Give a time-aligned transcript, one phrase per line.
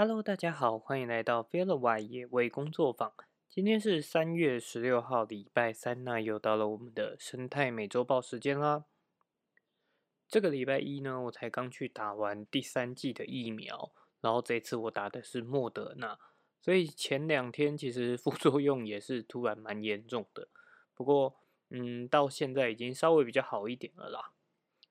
[0.00, 3.12] Hello，大家好，欢迎来到 f e e l Y 野味工作坊。
[3.48, 8.84] 今天是三月十六号，礼拜三，那又到了我们的生态美洲豹时间啦。
[10.28, 13.90] 这个礼拜一呢，我才刚去打完第三季的疫苗，
[14.20, 16.16] 然后这次我打的是莫德纳，
[16.60, 20.46] 所以前两天其实副 作用也是突然蛮严重的。
[20.94, 21.34] 不过，
[21.70, 24.30] 嗯，到现在已经稍微比较好一点了啦。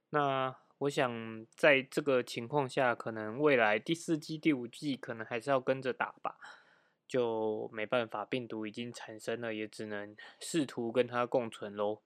[0.10, 6.38] 那我想在这个情况下，可能未来第四季、第五季可能还是要跟着打吧。
[7.08, 12.02] 就没办法，病毒已经产生了，也只能试图跟它共存喽。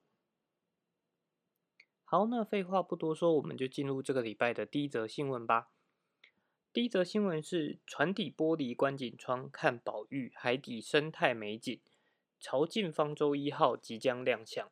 [2.06, 5.72] 好，那废话不多说，我们就进入这个礼拜的第一则新闻吧。
[6.72, 11.82] 第一则新闻是船底玻璃观景窗看宝玉海底生态美景，
[12.40, 14.70] 潮境方舟一号即将亮相。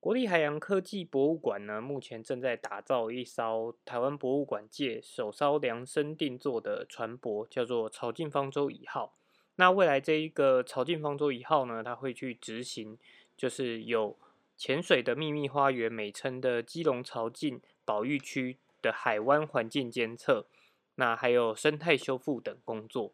[0.00, 9.14] 国立海洋科技博物馆呢，目前正在打造一艘台湾博物馆界首艘量身定做的船舶，叫做“潮境方舟一号”。
[9.56, 12.96] 那未来这一个“潮境方舟一号”呢，它会去执行，
[13.36, 14.18] 就是有
[14.56, 20.46] 潜水的秘密花园美称的基隆潮境保育区的海湾环境监测，
[20.94, 23.12] 那还有生态修复等工作。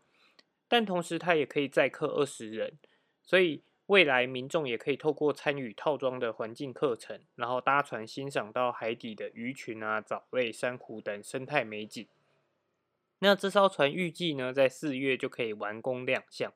[0.68, 2.78] 但同时，它也可以载客二十人，
[3.24, 3.64] 所以。
[3.86, 12.06] 未来民众也可以透过参与套装的环境课程，然后搭船欣赏到海底的鱼群啊、藻类、珊瑚等生态美景。
[13.20, 16.52] 那这艘船预计呢，在四月就可以完工亮相。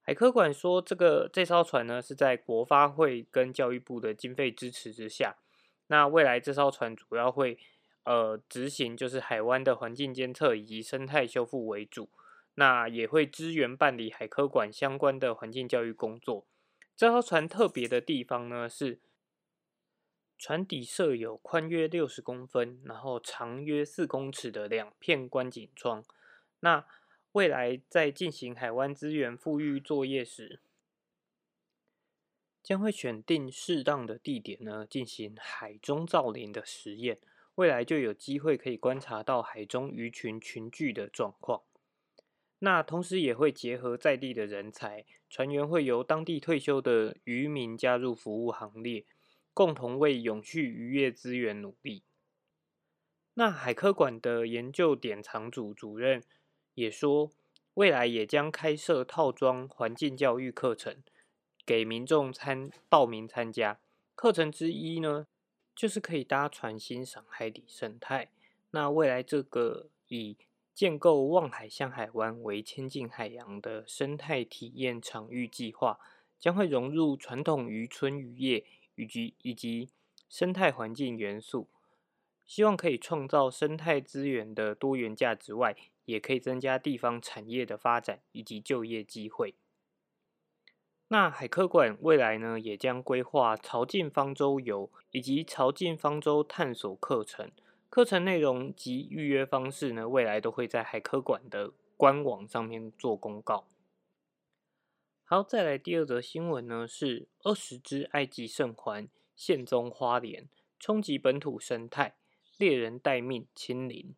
[0.00, 5.36] 海科馆说，这个这艘船呢，是在国发会跟教育部的经费支持之下。
[5.86, 7.58] 那未来这艘船主要会
[8.04, 12.08] 呃执行就是海湾的环境监测以及生态修复为主。
[12.54, 16.46] 那也会支援办理海科馆相关的环境教育工作。
[16.96, 19.00] 这艘船特别的地方呢，是
[20.38, 26.04] 船底设有宽约六十公分，然后长约四公尺的两片观景窗。
[26.60, 26.86] 那
[27.32, 30.60] 未来在进行海湾资源富裕作业时，
[32.62, 37.18] 将会选定适当的地点呢，进行海中造林的实验。
[37.56, 41.62] 未来就有机会可以观察到海中鱼群群聚的状况。
[42.64, 49.04] 那同时也会结合在地的人才，船员会由当地退休的渔民加入服务行列，
[49.52, 52.04] 共同为永续渔业资源努力。
[53.34, 56.22] 那海科馆的研究典藏组主任
[56.72, 57.30] 也说，
[57.74, 61.02] 未来也将开设套装环境教育课程，
[61.66, 63.78] 给民众参报名参加。
[64.14, 65.26] 课程之一呢，
[65.76, 68.30] 就是可以搭船欣赏海底生态。
[68.70, 70.38] 那未来这个以
[70.74, 76.00] 建构望海向海湾为亲近海洋的生态体验场域计划，
[76.40, 79.88] 将会融入传统渔村渔业以及以及
[80.28, 81.68] 生态环境元素，
[82.44, 85.76] 希望可以创造生态资源的多元价值外，
[86.06, 89.54] 也可以增加地方产业的发展以及就业机会。
[91.06, 97.52] 那海科馆未来呢，也将规划潮境方舟游以及潮境方舟探索课程。
[97.94, 103.68] 课程内容及预约方式呢，未来都会在海科馆的官网上面做公告。
[105.22, 110.48] 好，再来第二则新闻呢，是二十只埃及圣环现踪花莲，
[110.80, 112.16] 冲击本土生态，
[112.58, 114.16] 猎人待命清零。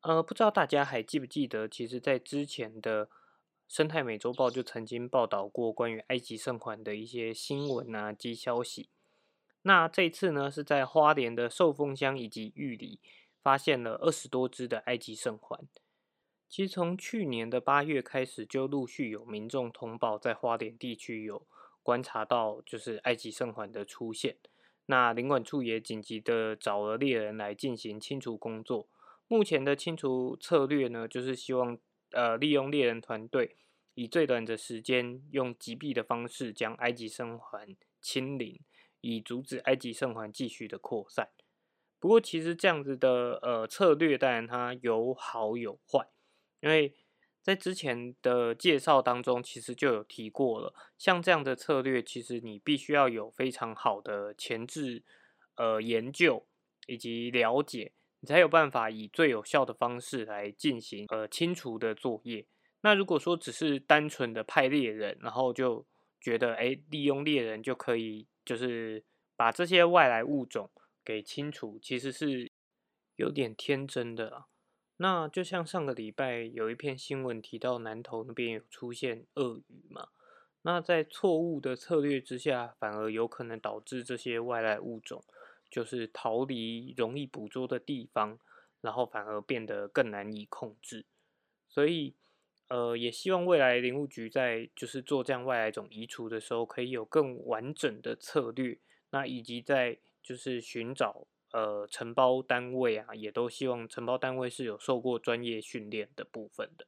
[0.00, 3.10] 呃，不知道大家还记不记得，其实在之前的
[3.68, 8.88] 生态美洲报就曾经报道过关于埃及圣环的一些新闻啊及消息。
[9.66, 13.00] 那这次呢，是在花莲的寿丰乡以及玉里
[13.42, 15.58] 发现了二十多只的埃及圣环。
[16.48, 21.44] 其实从去年的八月开始，就陆续有民众通报，在花莲地区有
[21.82, 24.36] 观察到就是埃及圣环的出现。
[24.86, 28.86] 那领管处也紧急的找了猎人来进行清除工作。
[29.26, 31.76] 目前的清除策略呢，就是希望
[32.12, 33.56] 呃利用猎人团队，
[33.94, 38.60] 以最短的时间，用击毙的方式将埃及圣环清零。
[39.00, 41.28] 以阻止埃及圣环继续的扩散。
[41.98, 46.06] 不过，其实这样子的呃策略，当然它有好有坏。
[46.60, 46.94] 因为
[47.42, 55.02] 在之前的介绍当中，其实就有提过了，像这样的策略，其实你必须要有非常好的前置
[55.56, 56.46] 呃研究
[56.86, 62.46] 以及了解，你才有办法以最有效的方式来进行呃清除的作业。
[62.82, 65.86] 那如果说只是单纯的派猎人，然后就
[66.20, 68.28] 觉得哎利用猎人就可以。
[68.46, 69.04] 就是
[69.36, 70.70] 把这些外来物种
[71.04, 72.50] 给清除，其实是
[73.16, 74.46] 有点天真的啦。
[74.98, 80.08] 那就像上个礼拜有一篇新闻提到南投那边有出现鳄鱼嘛，
[80.62, 85.22] 那在错误的策略之下，反而有可能导致这些外来物种
[85.68, 88.38] 就是逃离容易捕捉的地方，
[88.80, 91.04] 然后反而变得更难以控制。
[91.68, 92.14] 所以，
[92.68, 98.78] 呃，也希望未来林务局在就是做这样外来种移除的时候，可以有更完整的策略。
[99.10, 106.86] 那以及在就是寻找呃承包单位啊，也都希望承包单位是有受过专业训练的部分的。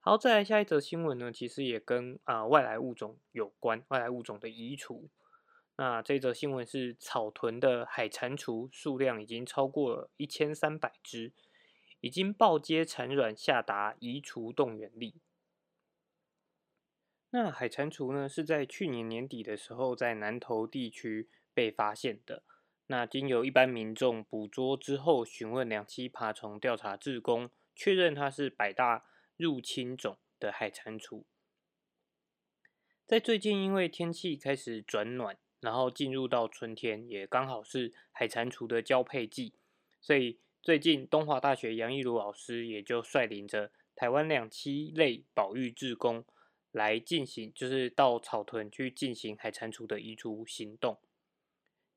[0.00, 5.10] 好，再来下一则新闻呢，其实也跟啊外来物种有关，外来物种的移除。
[5.76, 11.32] 那这则新闻是草屯的海蟾蜍数量已经超过了一千三百只，
[12.00, 15.14] 已经报接产卵，下达移除动员令。
[17.30, 22.42] 那海蟾蜍呢，是在去年年底的时候在南投地区被发现的。
[22.86, 29.06] 那经由一般民众捕捉之后，询问两栖爬虫调查志工，确认它是百大。
[29.36, 31.24] 入侵种的海蟾蜍，
[33.06, 39.54] 在最近因为天气开始转暖，然后进入到春天，也刚好是海蟾蜍的交配季，
[39.98, 46.24] 所以最近东华大学杨义如老师也就率领着台湾两栖类保育志工
[46.70, 50.98] 来进行，就是到草屯去进行海蟾蜍的移除行动。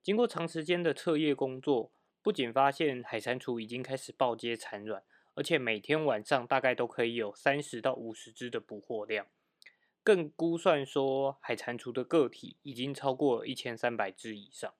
[0.01, 5.03] 经过长时间的彻夜工作，不仅发现海蟾蜍已经开始爆接产卵。
[5.35, 9.25] 而且每天晚上大概都可以有三十到五十只的捕获量，
[10.03, 14.73] 更估算说海蟾蜍的个体已经超过一千三百只以上。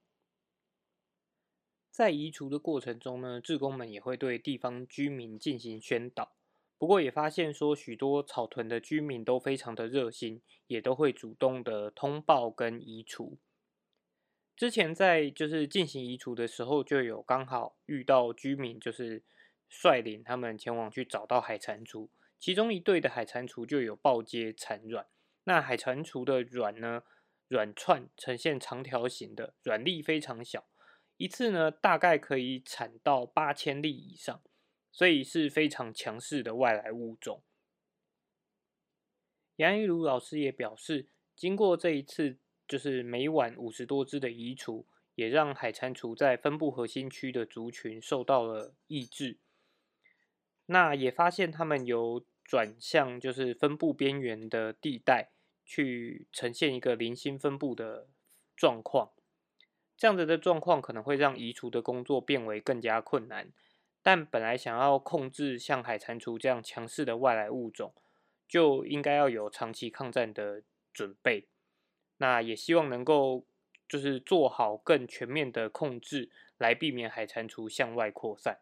[1.94, 6.34] 在移除的过程中呢，志工们也会对地方居民进行宣导。
[6.80, 13.38] 不过也发现说，许多草屯的居民都非常的热心，也都会主动的通报跟移除。
[14.56, 19.22] 之前在就是进行移除的时候，就有刚好遇到居民就是。
[19.76, 22.08] 率领他们前往去找到海蟾蜍，
[22.38, 25.08] 其中一对的海蟾蜍就有抱接产卵。
[25.46, 27.02] 那海蟾蜍的卵呢，
[27.48, 30.68] 卵串呈现长条形的，卵粒非常小，
[31.24, 34.44] 一次呢大概可以产到八千粒以上，
[34.92, 37.42] 所以是非常强势的外来物种。
[39.56, 44.86] 杨一如老师也表示，经过这一次就是每晚五十多只的移除，
[45.16, 49.38] 也让海蟾蜍在分布核心区的族群受到了抑制。
[50.66, 55.32] 那也发现他们有转向，就是分布边缘的地带，
[55.64, 58.10] 去呈现一个零星分布的
[58.58, 59.13] 状况。
[60.04, 63.54] 这样子的状况可能会让移除的工作变为更加困难。
[64.02, 67.94] 但本来想要控制像海蟾蜍这样强势的外来物种，
[68.46, 71.48] 就应该要有长期抗战的准备。
[72.18, 73.46] 那也希望能够
[73.88, 78.60] 就是做好更全面的控制，来避免海蟾蜍向外扩散。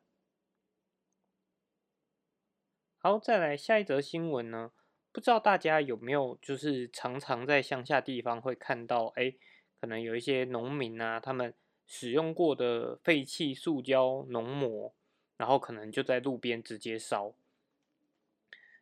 [3.00, 4.72] 好，再来下一则新闻呢？
[5.12, 9.34] 不知道大家有没有，就是常常在乡下地方会看到，哎，
[9.82, 11.54] 可能有一些农民啊，他们
[11.88, 14.94] 使用过的废弃塑胶农膜，
[15.36, 17.34] 然后可能就在路边直接烧。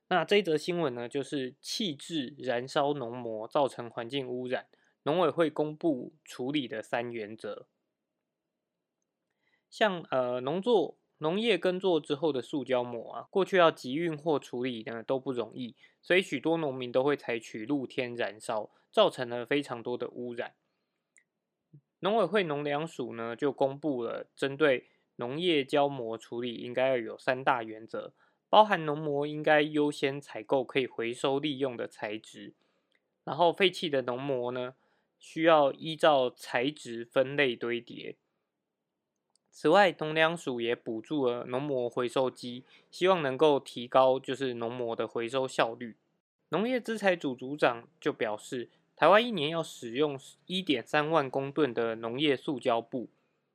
[0.09, 4.67] 那这一则新闻呢，就是弃置燃烧农膜造成环境污染，
[5.03, 7.65] 农委会公布处理的三原则，
[9.69, 10.97] 像呃农作。
[11.21, 20.53] 农业耕作之后的塑胶膜啊，过去要集运或处理呢都不容易，所以许多农民都会采取露天燃烧，造成了非常多的污染。
[21.99, 24.87] 农委会农粮署呢就公布了针对
[25.17, 28.13] 农业胶膜处理应该要有三大原则，
[28.49, 32.53] 包含农膜应该优先采购可以回收利用的材质，
[33.23, 34.75] 然后废弃的农膜呢
[35.19, 38.15] 需要依照材质分类堆叠。
[39.51, 45.97] 此外，农粮署也补助了农膜回收机，希望能够提高就是农膜的回收效率。
[46.49, 53.07] 农业资材组组长就表示，台湾一年要使用一点三万公吨的农业塑胶布，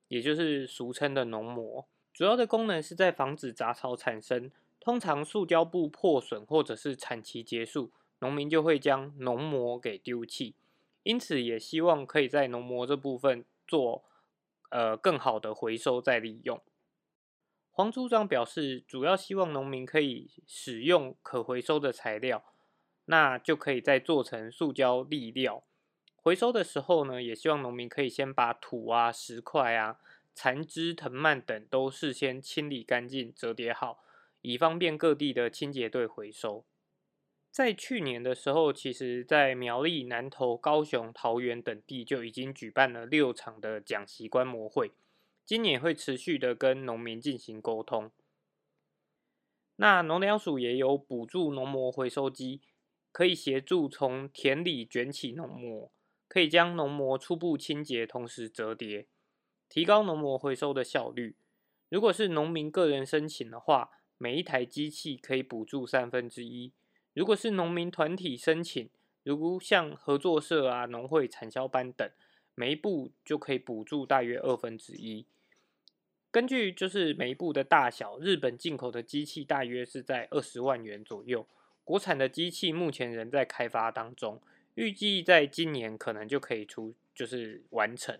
[0.09, 1.87] 也就是俗称的农膜。
[2.15, 4.51] 主要的功能是在防止杂草产生。
[4.81, 10.55] 通常塑胶布破损或者是产期结束，农民就会将农膜给丢弃。
[11.03, 14.03] 因此，也希望可以在农膜这部分做。
[14.71, 16.59] 呃，更好的回收再利用。
[17.71, 22.43] 黄组长表示，主要希望农民可以使用可回收的材料，
[23.07, 25.65] 那就可以再做成塑胶粒料。
[26.17, 29.99] 回收的时候呢，也希望农民可以先把土啊、石块啊、
[30.35, 34.03] 残枝藤蔓等都事先清理干净、折叠好，
[34.41, 36.65] 以方便各地的清洁队回收。
[37.51, 44.91] 在去年的时候，其实，在苗栗、南投、高雄、桃园等地就已经举办了六场的讲习观摩会。
[45.45, 48.11] 今年会持续的跟农民进行沟通。
[49.77, 52.61] 那农粮署也有补助农膜回收机，
[53.15, 55.93] 可以协助从田里卷起农膜，
[56.27, 59.07] 可以将农膜初步清洁，同时折叠。
[59.69, 61.37] 提高农膜回收的效率。
[61.89, 66.73] 如果是农民个人申请的话，每一台机器可以补助三分之一；
[67.13, 68.91] 如果是农民团体申请，
[69.23, 72.11] 如像合作社啊、农会、产销班等，
[72.57, 75.25] 每一部就可以补助大约二分之一。
[76.33, 81.47] 根据就是每一部的大小，日本进口的机器大约是在二十万元左右，
[81.85, 84.41] 国产的机器目前仍在开发当中，
[84.75, 88.19] 预计在今年可能就可以出，就是完成。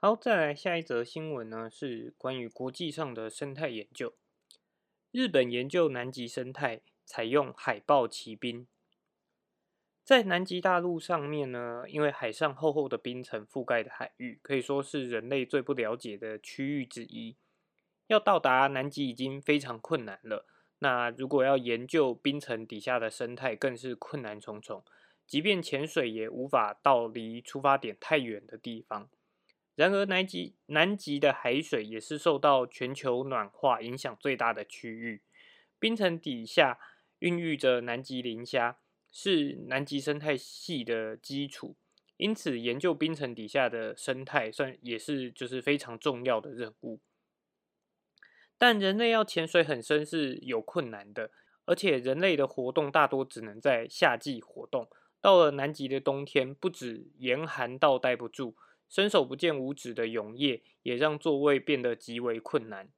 [0.00, 4.14] 好，再来下一则新闻呢，是关于国际上的生态研究。
[5.12, 8.66] 日本研究南极生态，采用海豹骑兵。
[10.02, 17.36] 在南极大陆上面呢，因为海上厚厚的冰层覆盖的海域，可以说是人类最不了解的区域之一。
[18.10, 20.44] 要到达南极已经非常困难了，
[20.80, 24.84] 那如果要研究冰层底下的生态，更是困难重重。
[25.28, 29.08] 即便潜水也无法到离出发点太远的地方。
[29.76, 35.22] 然而，南极南极的海水也是受到全球暖化影响最大的区域，
[35.78, 36.80] 冰层底下
[37.20, 38.78] 孕育着南极磷虾。
[39.12, 41.74] 是南极生态系的基础，
[42.16, 47.00] 因此研究冰层底下的生态算也是就是非常重要的任务。
[48.60, 51.30] 但人类要潜水很深是有困难的，
[51.64, 54.86] 而且人类的活动大多只能在夏季活动。
[55.18, 58.54] 到了南极的冬天，不止严寒到待不住，
[58.86, 62.90] 伸手不见五指的永夜也让座位变得极为困难。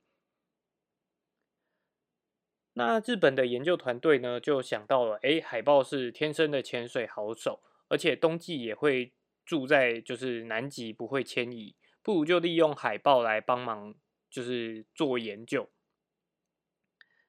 [2.73, 9.12] 那日本的研究团队呢，就想到了，哎，海豹是天生的潜水好手，而且冬季也会
[9.47, 13.95] 住在就是南极，不会迁移，不如就利用海豹来帮忙，
[14.33, 15.69] 就是做研究。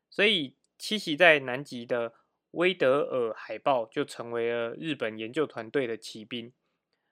[0.09, 2.13] 所以栖息在南极的
[2.51, 6.53] 威德尔海豹就成为了日本研究团队的骑兵。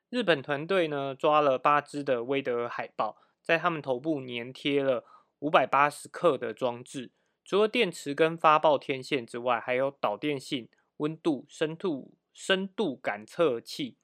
[0.10, 5.06] 日本团队呢，抓了八只的威德尔海豹，在他们头部粘贴了
[5.40, 7.12] 五百八十克的装置。
[7.44, 13.98] 除了电池跟发报天线之外，还有导电性、温度、深度、深度感测器，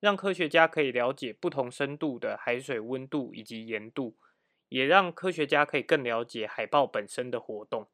[0.00, 4.16] 让科学家可以了解不同深度的海水温度以及盐度，
[4.70, 7.86] 也让科学家可以更了解海豹本身的活动。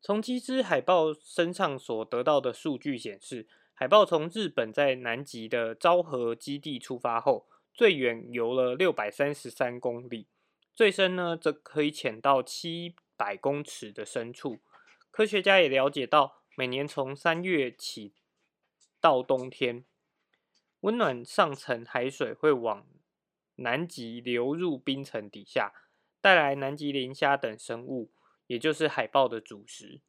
[0.00, 10.28] 从七只海豹身上所得到的数据显示，海豹从日本在南极的昭和基地出发后，最远游了六百三十三公里，
[10.72, 12.96] 最深呢则可以潜到七。
[13.20, 14.60] 百公尺的深处，
[15.10, 18.14] 科学家也了解到，每年从三月起
[18.98, 19.84] 到冬天，
[20.80, 22.86] 温暖上层海水会往
[23.60, 25.72] 南极流入冰层底下，
[26.20, 28.10] 带来南极磷虾等生物，
[28.46, 30.00] 也就是海豹的主食。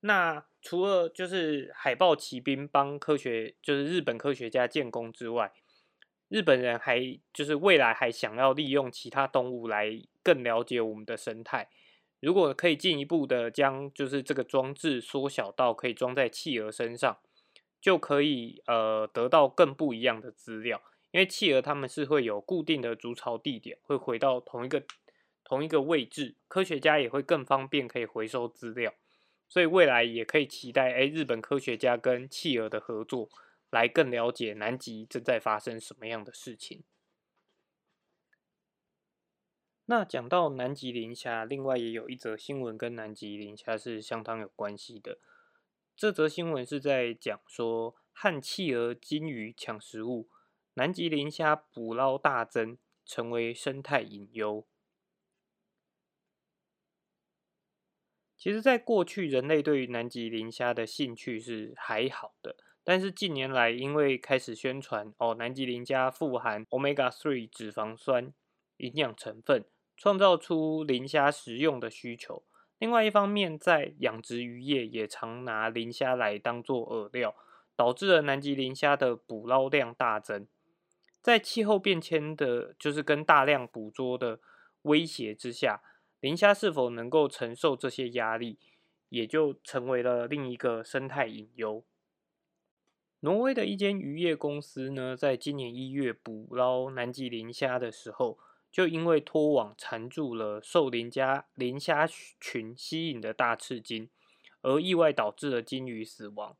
[0.00, 5.52] 那除了就是海豹骑兵帮科学，就是日本科学家建功之外，
[6.28, 11.70] 日本人还就是未来还想要利用其他动物来更了解我们的生态。
[12.20, 17.18] 如果可以进一步的将就是这个装置缩小到可以装在企鹅身上，
[17.80, 20.82] 就可以呃得到更不一样的资料。
[21.10, 24.84] 因为企鹅它们是会有固定的筑巢地点，会回到同一个
[25.42, 28.94] 同一个位置，科学家也会更方便可以回收资料。
[29.48, 33.30] 所以未来也可以期待哎日本科学家跟企鹅的合作，
[33.70, 36.84] 来更了解南极正在发生什么样的事情。
[39.86, 45.18] 那讲到南极磷虾，另外也有一则新闻跟南极磷虾是相当有关系的。
[45.96, 50.28] 这则新闻是在讲说，和企鹅、金鱼抢食物，
[50.78, 54.64] 南极磷虾捕捞大增，成为生态隐忧。
[58.36, 62.54] 其实，在过去，人类对于南极磷虾的兴趣是还好的，
[62.84, 68.32] 但是近年来，因为开始宣传哦，南极磷虾富含 omega three 脂肪酸
[68.76, 69.64] 营养成分。
[69.96, 72.44] 创造出磷虾食用的需求。
[72.78, 77.34] 另外一方面，在养殖渔业也常拿磷虾来当做饵料，
[77.74, 80.46] 导致了南极磷虾的捕捞量大增。
[81.28, 84.40] 在气候变迁的，就是跟大量捕捉的
[84.84, 85.82] 威胁之下，
[86.20, 88.58] 磷虾是否能够承受这些压力，
[89.10, 91.84] 也就成为了另一个生态隐忧。
[93.20, 98.38] 挪威的一间渔业公司呢，在今年一月捕捞南极磷虾的时候。
[98.70, 102.06] 就因为拖网缠住了受磷虾磷虾
[102.38, 104.08] 群吸引的大赤鲸，
[104.62, 106.56] 而意外导致了鲸鱼死亡。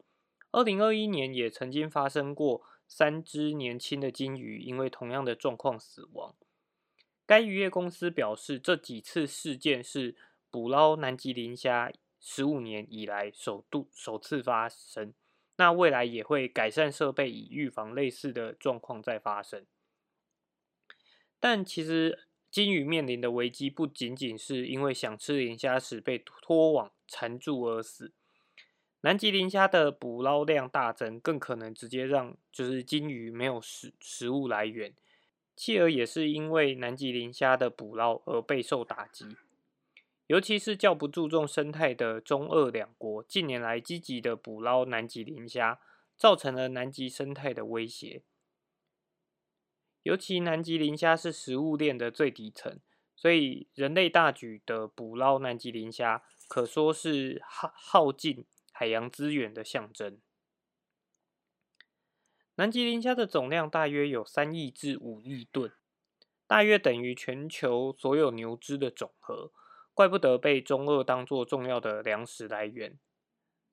[0.51, 6.35] 二零二一年也曾经发生过三只年轻的鲸鱼因为同样的状况死亡。
[7.27, 10.17] 该渔业公司表示，这几次事件是
[10.51, 15.13] 捕捞南极磷虾十五年以来首度首次发生，
[15.57, 19.67] 那未来也会改善设备，以预防类似的状况再发生。
[21.39, 28.15] 但其实金鱼面临的危机不仅仅是因为想吃磷虾时被拖网缠住而死，
[29.03, 34.93] 南极磷虾的捕捞量大增，更可能直接让就是金鱼没有食食物来源。
[35.55, 39.37] 企鹅也是因为南极磷虾的捕捞而备受打击，
[40.27, 45.81] 尤其是较不注重生态的中俄两国，近年来积极的捕捞南极磷虾，
[46.17, 48.23] 造成了南极生态的威胁。
[50.03, 52.79] 尤其南极磷虾是食物链的最底层，
[53.15, 58.45] 所以人类大举的捕捞南极磷虾，可说是耗耗尽
[58.79, 60.21] 海洋资源的象征。
[62.55, 65.73] 南极磷虾的总量大约有三亿至五亿吨，
[66.47, 69.51] 大约等于全球所有牛只的总和，
[69.93, 72.97] 怪不得被中俄当作重要的粮食来源。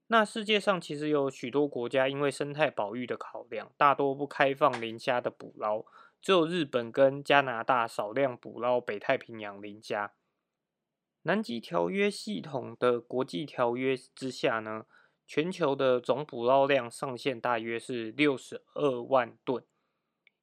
[0.08, 5.86] 那世界上其实有许多国家因为生态保育的考量，大多不开放磷虾的捕捞。
[6.20, 10.16] 只有日本跟加拿大少量捕捞北太平洋磷虾。
[11.28, 14.86] 南极条约系统的国际条约之下呢，
[15.26, 19.64] 全球的总捕捞量上限大约是六十二万吨。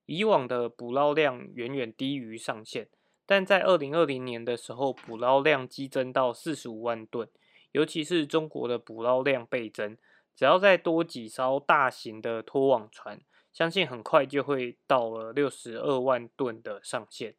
[0.06, 2.88] 以往的捕捞量远远低于上限，
[3.24, 7.28] 但在二零二零年的时候，捕捞量激增到四十五万吨。
[7.70, 9.96] 尤其是中国的捕捞量倍增，
[10.34, 13.20] 只要再多几艘大型的拖网船。
[13.52, 17.36] 相信很快就会到了六十二万吨的上限。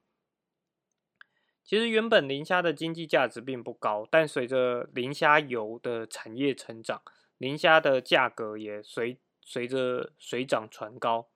[1.64, 7.02] 其实原本磷虾的经济价值并不高，但随着磷虾油的产业成长，
[7.38, 11.30] 磷虾的价格也随随着水涨船高。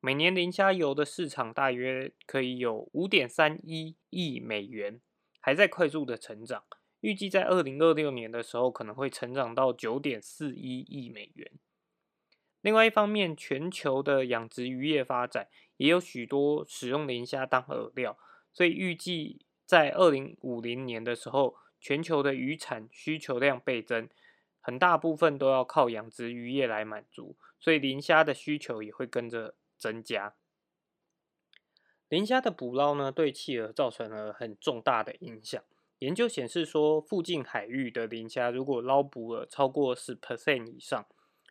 [0.00, 5.00] 每年磷虾油的市场大约可以有五点三一亿美元，
[5.40, 6.64] 还在快速的成长。
[7.00, 11.52] 预计在二零二六年的时候，可能会成长到九点四一亿美元。
[12.60, 18.18] 另外一方面，全球的养殖渔业发展也有许多使用磷虾当饵料，
[18.52, 24.08] 所以预计在二零五零年的时候，全球的渔产需求量倍增，
[24.62, 30.34] 很大部分都要靠养殖渔业来满足，所以磷虾的需求也会跟着增加。
[32.08, 35.62] 磷虾的捕捞呢，对企鹅造成了很重大的影响。
[35.98, 41.06] 研究显示说，附近海域的磷虾如果捞捕了超过十 percent 以上，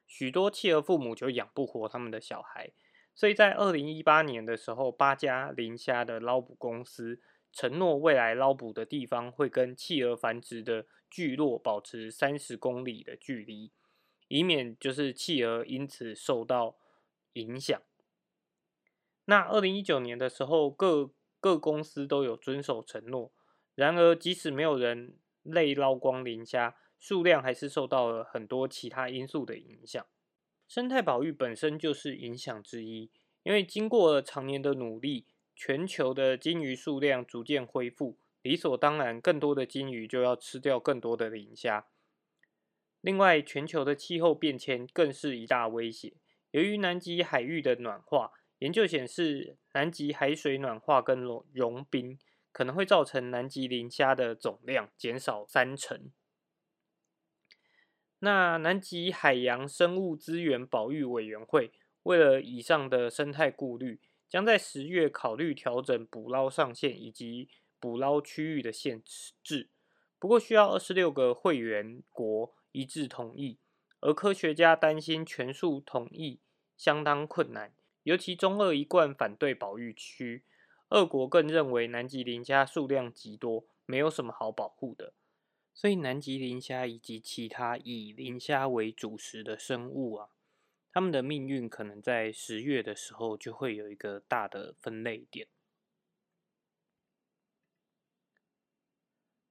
[0.08, 2.72] 许多企鹅父母就养不活他们的小孩，
[3.14, 13.72] 所以在二零一八年的时候，八家磷虾的捞捕公司承诺，未来捞捕的地方会跟企鹅繁殖的聚落保持三十公里的距离，
[14.28, 16.78] 以免就是企鹅因此受到
[17.34, 17.82] 影响。
[19.26, 23.32] 那二零一九年的时候，各各公司都有遵守承诺，
[23.76, 26.76] 然而即使没有人类捞光磷虾。
[27.00, 30.04] 数量还是受到了很多其他因素的影响，
[30.68, 33.12] 生态保育本身就是影响之一。
[33.44, 35.28] 因为经过了常年的努力，
[35.60, 41.88] 全球的金鱼数量逐渐恢复，理所当然，更多的金鱼就要吃掉更多的磷虾。
[43.02, 46.14] 另外，全球的气候变迁更是一大威胁。
[46.52, 52.20] 由于南极海域的暖化，研究显示，南极海水暖化跟融融冰
[52.52, 56.12] 可能会造成南极磷虾的总量减少三成。
[58.20, 61.72] 那南极海洋生物资源保育委员会
[62.04, 69.02] 为了以上的生态顾虑，将在十月考虑调整捕捞上限以及捕捞区域的限
[69.44, 69.70] 制。
[70.20, 73.60] 不过需要二十六个会员国一致同意，
[74.00, 76.40] 而科学家担心全数同意
[76.76, 77.72] 相当困难，
[78.04, 80.44] 尤其中俄一贯反对保育区，
[80.90, 85.14] 俄国更认为南极磷虾数量极多，没有什么好保护的。
[85.74, 90.30] 所以，南极磷虾以及其他以磷虾为主食的生物啊，
[90.98, 95.48] 他们的命运可能在十月的时候就会有一个大的分类点。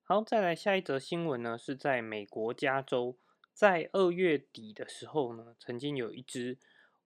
[0.02, 3.16] 好，再来下一则新闻呢，是在美国加州，
[3.52, 6.58] 在二月底的时候呢，曾经有一只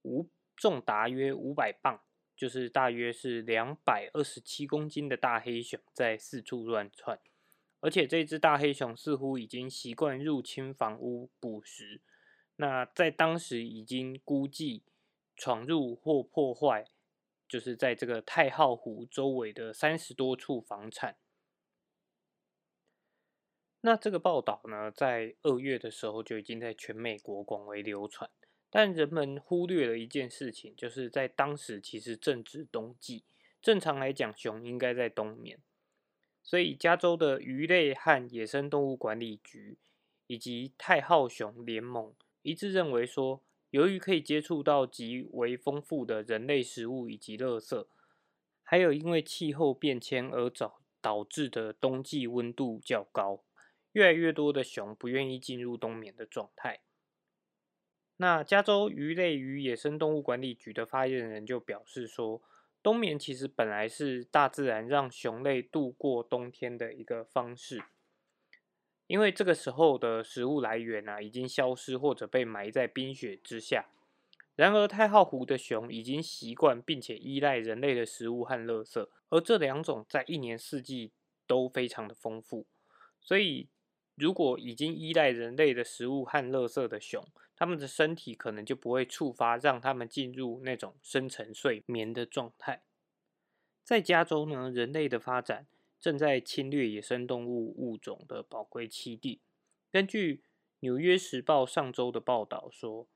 [0.04, 2.00] 五重达约五百磅，
[2.34, 7.20] 就是大约是两百二十七公斤的大黑熊在四处乱窜。
[7.80, 12.00] 而且这只大黑熊似乎已经习惯入侵房屋捕食，
[12.60, 14.82] 那在当时已经估计
[15.34, 16.84] 闯入或破坏，
[17.48, 21.16] 就是在这个太浩湖周围的三十多处房产。
[23.80, 28.28] 那这个报道呢，在二月的时候就已经在全美国广为流传，
[28.68, 33.24] 但人们忽略了一件事情，就是在当时其实正值冬季，
[33.62, 35.58] 正常来讲熊应该在冬眠。
[36.42, 39.78] 所以，加州的鱼类和野生动物管理局
[40.26, 47.86] 以及太浩熊联盟一致认为说，由于可以接触到极为丰富的人类食物以及垃圾，
[48.62, 53.42] 还有因为气候变迁而导导致的冬季温度较高，
[53.92, 56.80] 越来越多的熊不愿意进入冬眠的状态。
[58.16, 62.42] 那加州鱼类与野生动物管理局的发言人就表示说，
[62.82, 67.82] 冬眠其实本来是大自然让熊类度过冬天的一个方式，
[69.10, 73.86] 因为这个时候的食物来源啊已经消失或者被埋在冰雪之下。
[74.54, 81.10] 然而，太浩湖的熊已经习惯并且依赖人类的食物和垃圾，而这两种在一年四季
[81.48, 82.68] 都非常的丰富，
[83.20, 83.68] 所以
[84.14, 92.84] 如果已经依赖人类的食物和垃圾的熊，它们的身体可能就不会触发让它们进入那种深层睡眠的状态。
[93.82, 95.66] 在加州呢，人类的发展
[96.00, 99.42] 正在侵略野生动物物种的宝贵栖地。
[99.90, 100.36] 根据
[100.80, 103.06] 《纽约时报》上周的报道说，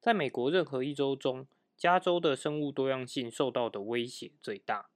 [0.00, 4.90] 在美国任何一周中，加州的生物多样性受到的威胁最大。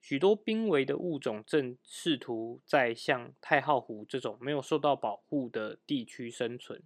[0.00, 6.82] 许多濒危的物种正试图在像太浩湖这种没有受到保护的地区生存。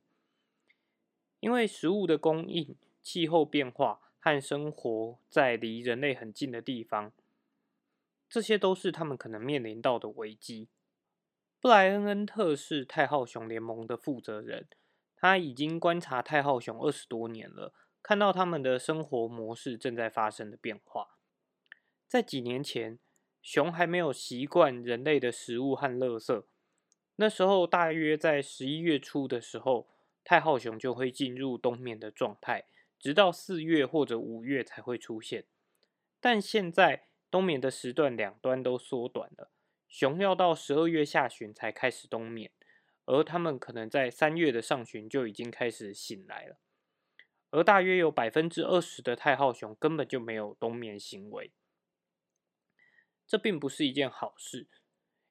[1.41, 7.13] 因为食物的供应、气候变化和生活在离人类很近的地方，
[8.29, 10.69] 这些都是他们可能面临到的危机。
[11.61, 14.69] 布莱恩·恩特是太浩熊联盟的负责人，
[15.17, 21.17] 他已经观察太浩熊二十多年了，看到他们的生活模式正在发生的变化。
[22.07, 22.99] 在几年前，
[23.43, 26.45] 熊还没有习惯人类的食物和垃圾，
[27.17, 29.89] 那时候大约在十一月初的时候。
[30.25, 32.67] 太浩熊就会进入冬眠的状态，
[32.99, 35.47] 直到四月或者五月才会出现。
[36.21, 39.51] 但现在冬眠的时段两端都缩短了，
[39.87, 42.51] 熊要到十二月下旬才开始冬眠，
[43.05, 46.59] 而它们可能在三月的上旬就已经开始醒来了。
[47.51, 51.53] 而大约有百分之二十的太浩熊根本就没有冬眠行为，
[53.27, 54.69] 这并不是一件好事，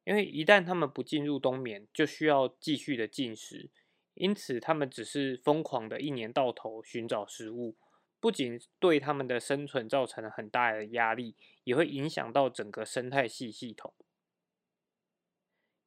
[0.04, 3.70] 因为一旦它们不进入冬眠，就需要继续的进食。
[4.16, 7.78] 因此，他们只是疯狂的一年到头寻找食物，
[8.20, 13.94] 不仅对他们的生存造成了很大的压力，也会影响到整个生态系系统。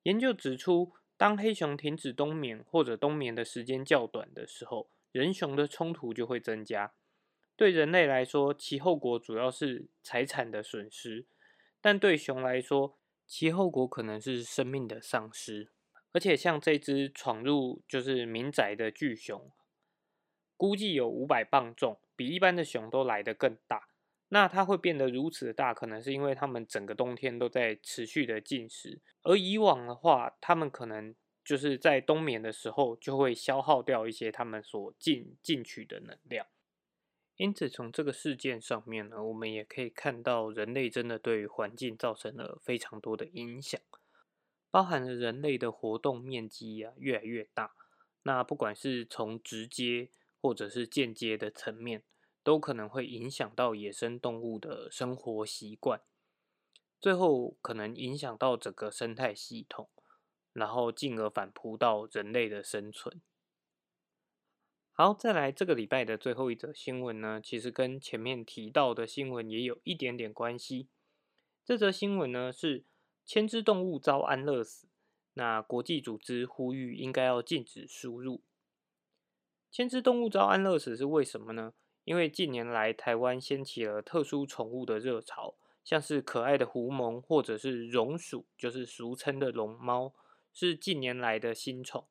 [0.04, 6.94] 研究指出，当黑熊停止冬眠或者冬眠的时间较短的时候，人熊的冲突就会增加。
[7.56, 11.26] 对人类来说，其后果主要是财产的损失；
[11.80, 15.70] 但对熊来说，其后果可能是生命的丧失。
[16.12, 19.52] 而且像这只闯入就是民宅的巨熊，
[20.56, 23.88] 估计有五百磅重，比一般的熊都来得更大。
[24.28, 36.46] 那它会变得如此的大，可能是因为它们整个冬天都在持续的进食，而以往的话，它们可能就是在冬眠的时候就会消耗掉一些它们所进进取的能量。
[37.36, 43.80] 因此，从这个事件上面呢，我们也可以看到，人类真的对环境造成了非常多的影响。
[44.70, 47.72] 包含了人类的活动面积啊越来越大，
[48.24, 52.04] 那不管是从直接或者是间接的层面，
[52.42, 56.02] 都可能会影响到野生动物的生活习惯，
[57.00, 59.88] 最后可能影响到整个生态系统，
[60.52, 63.20] 然后进而反扑到人类的生存。
[64.92, 70.88] 好，再来这个礼拜的最后一则新闻呢，其实跟前面提到的新闻也有一点点关系。
[71.64, 72.84] 这则新闻呢是。
[73.22, 74.88] 千只动物遭安乐死，
[75.34, 78.42] 那国际组织呼吁应该要禁止输入。
[79.70, 81.74] 千只动物遭安乐死是为什么呢？
[82.10, 90.12] 因为近年来台湾掀起了特殊宠物的热潮，像是可爱的狐獴或者是绒鼠，就是俗称的龙猫，
[90.52, 92.08] 是近年来的新宠，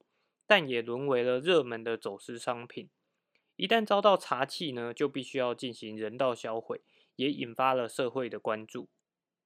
[0.47, 2.89] 但也沦为了热门的走私商品。
[3.57, 6.79] 一旦遭到查缉呢，就必须要进行人道销毁，
[7.17, 8.87] 也引发了社会的关注。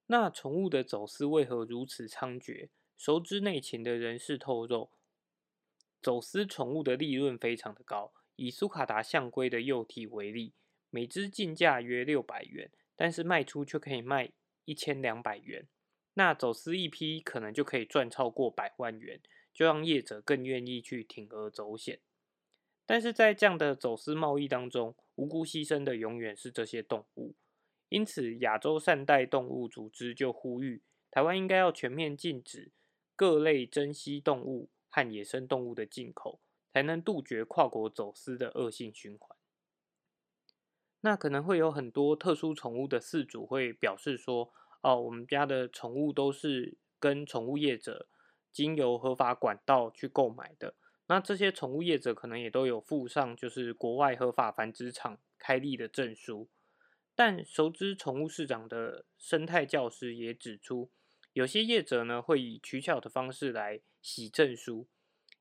[0.05, 2.69] 那宠物的走私为何如此猖獗？
[2.95, 4.91] 熟知内情的人士透露，
[5.99, 8.13] 走私宠物的利润非常的高。
[8.36, 10.54] 以苏卡达象龟的幼体为例，
[10.89, 14.32] 每只进价约六百元，但是卖出却可以卖
[14.65, 15.67] 一千两百元。
[16.15, 19.19] 那走私一批可能就可以赚超过百万元，
[19.54, 22.00] 就让业者更愿意去铤而走险。
[22.86, 27.36] 但是在这样的走私贸易当中，无辜牺牲的永远是这些动物。
[27.89, 32.72] 因此，亚洲善待动物组织就呼吁，台湾应该要全面禁止
[33.15, 36.41] 各类珍稀动物和野生动物的进口，
[36.73, 39.38] 才能杜绝跨国走私的恶性循环。
[41.01, 48.07] 那可能会有很多特殊宠物的饲主会表示说：“哦，我们家的宠物都是跟宠物业者
[48.51, 50.73] 经由合法管道去购买的，
[51.07, 56.49] 那这些宠物业者可能也都有附上就是国外合法繁殖场开立的证书。
[57.13, 60.89] 但熟知宠物市场的生态教师也指出，
[61.33, 64.88] 有些业者呢会以取巧的方式来洗证书。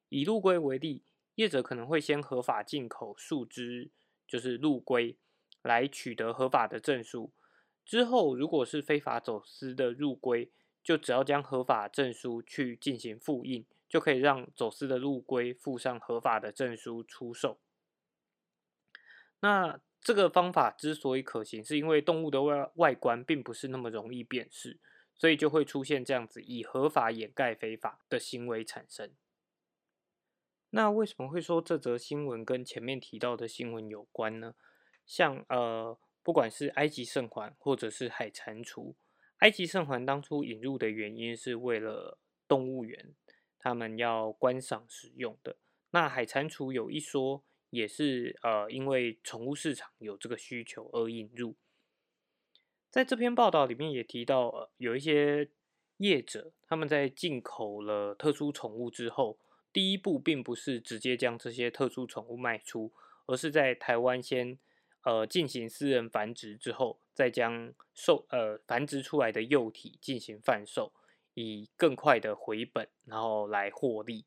[0.09, 3.91] 以陆龟为例，业者可能会先合法进口数只，
[4.29, 5.17] 就是陆龟，
[5.63, 7.33] 来取得合法的证书。
[7.85, 10.51] 之后，如果是非法走私的陆龟，
[10.85, 17.59] 就只要将合法证书去进行复印，就可以让走私的陆龟附上合法的证书出售。
[19.41, 24.79] 那这个方法之所以可行，是因为动物的外外观并不是那么容易辨识，
[25.15, 29.13] 所以就会出现这样子以合法掩盖非法的行为产生。
[30.75, 34.55] 那为什么会说这则新闻跟前面提到的新闻有关呢？
[35.07, 38.95] 像呃，不管是埃及圣环或者是海蟾蜍，
[39.39, 43.15] 埃及圣环当初引入的原因是为了动物园，
[43.59, 45.57] 他们要观赏使用的。
[45.93, 47.45] 那海蟾蜍有一说。
[47.73, 51.57] 也是呃，因为宠物市场有这个需求而引入。
[52.91, 55.49] 在这篇报道里面也提到，呃，有一些
[55.97, 59.39] 业者他们在进口了特殊宠物之后，
[59.73, 62.93] 第一步并不是直接将这些特殊宠物卖出，
[63.27, 64.59] 而是在台湾先
[65.03, 70.93] 呃进行私人繁殖之后，再将受呃繁殖出来的幼体进行贩售，
[71.35, 74.27] 以更快的回本，然后来获利。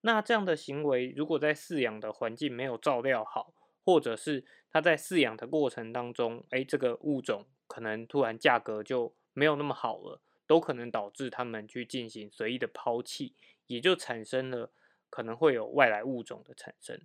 [0.00, 3.52] 那这样的行为，如果在饲养的环境没有照料好，
[3.84, 13.34] 或者是它在饲养的过程当中，哎，这个物种可能突然价格就没有那么好了，都可能导致他们去进行随意的抛弃，
[13.66, 14.72] 也就产生了
[15.08, 17.00] 可能会有外来物种的产生。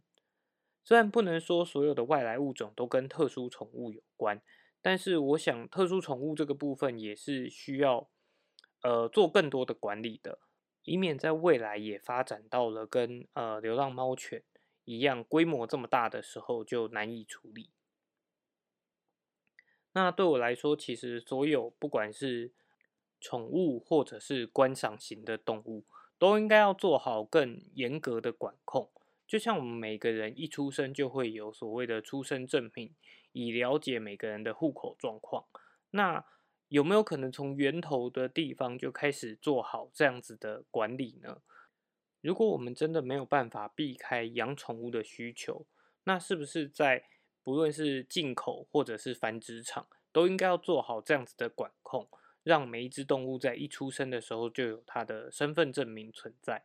[0.84, 4.41] 虽然不能说所有的外来物种都跟特殊宠物有关，
[4.82, 8.10] 但是我想特殊宠物这个部分也是需要
[8.82, 10.39] 呃做更多的管理的。
[10.84, 14.43] 以免在未来也发展到了跟呃流浪猫犬
[14.84, 17.69] 一样规模这么大的时候就难以处理。
[19.93, 22.52] 那对我来说，其实所有不管是
[23.19, 25.86] 宠物或者是观赏型的动物，
[26.22, 28.92] 都应该要做好更严格的管控。
[29.26, 32.94] 就像我们每个人一出生就会有所谓的出生证明，
[33.32, 35.46] 以了解每个人的户口状况。
[35.90, 36.24] 那
[36.68, 41.42] 有没有可能从源头的地方就开始做好这样子的管理呢？
[42.22, 45.66] 如果我们真的没有办法避开养宠物的需求，
[46.04, 47.06] 那是不是在
[47.42, 52.08] 不论是进口或者是繁殖场，都应该要做好这样子的管控，
[52.43, 56.63] 让每一只动物在一出生的时候就有它的身份证明存在，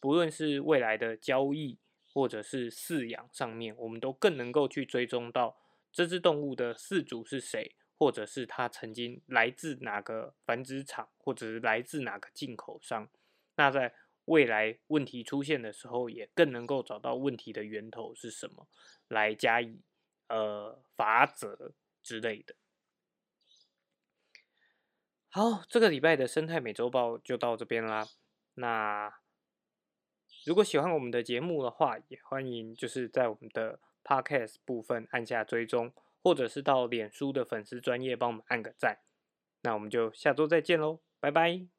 [0.00, 1.78] 不论是未来的交易
[2.12, 5.56] 或者是饲养上面，我们都更能够去追踪到
[5.92, 7.74] 这只动物的饲主是谁。
[8.00, 13.10] 或者是它曾经来自哪个繁殖场，或者是来自哪个进口商，
[13.56, 13.92] 那在
[14.26, 18.68] 未来问题出现的时候，也更能够找到问题的源头是什么，
[19.08, 19.80] 来加以
[20.28, 22.54] 呃罚则之类的。
[25.38, 28.08] 好，这个礼拜的生态美洲报就到这边啦。
[28.54, 29.20] 那
[30.44, 35.92] 如果喜欢我们的节目的话，也欢迎就是在我们的 Podcast 部分按下追踪。
[36.20, 38.98] 或者是到脸书的粉丝专业帮我们按个赞，
[39.62, 41.77] 那我们就下周再见喽，拜拜。